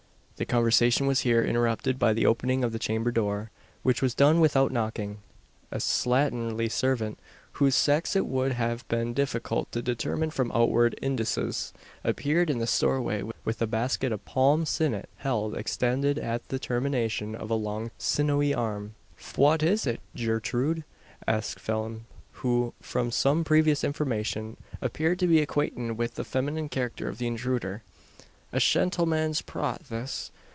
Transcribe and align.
The 0.37 0.45
conversation 0.47 1.05
was 1.05 1.19
here 1.19 1.43
interrupted 1.43 1.99
by 1.99 2.13
the 2.13 2.25
opening 2.25 2.63
of 2.63 2.71
the 2.71 2.79
chamber 2.79 3.11
door; 3.11 3.51
which 3.83 4.01
was 4.01 4.15
done 4.15 4.39
without 4.39 4.71
knocking. 4.71 5.19
A 5.71 5.77
slatternly 5.77 6.67
servant 6.67 7.19
whose 7.51 7.75
sex 7.75 8.15
it 8.15 8.25
would 8.25 8.53
have 8.53 8.87
been 8.87 9.13
difficult 9.13 9.71
to 9.71 9.83
determine 9.83 10.31
from 10.31 10.51
outward 10.51 10.97
indices 10.99 11.73
appeared 12.03 12.49
in 12.49 12.57
the 12.57 12.75
doorway, 12.81 13.21
with 13.45 13.61
a 13.61 13.67
basket 13.67 14.11
of 14.11 14.25
palm 14.25 14.65
sinnet 14.65 15.09
held 15.17 15.55
extended 15.55 16.17
at 16.17 16.47
the 16.49 16.57
termination 16.57 17.35
of 17.35 17.51
a 17.51 17.53
long 17.53 17.91
sinewy 17.99 18.51
arm. 18.51 18.95
"Fwhat 19.15 19.61
is 19.61 19.85
it, 19.85 19.99
Gertrude?" 20.17 20.83
asked 21.27 21.59
Phelim, 21.59 22.07
who, 22.41 22.73
from 22.81 23.11
some 23.11 23.43
previous 23.43 23.83
information, 23.83 24.57
appeared 24.81 25.19
to 25.19 25.27
be 25.27 25.39
acquainted 25.39 25.91
with 25.99 26.15
the 26.15 26.23
feminine 26.25 26.67
character 26.67 27.07
of 27.07 27.19
the 27.19 27.27
intruder. 27.27 27.83
"A 28.53 28.59
shentlemans 28.59 29.41
prot 29.41 29.83
this." 29.87 30.29